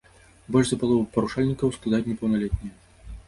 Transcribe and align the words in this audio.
Больш 0.53 0.69
за 0.69 0.77
палову 0.83 1.03
парушальнікаў 1.17 1.73
складаюць 1.77 2.09
непаўналетнія. 2.11 2.73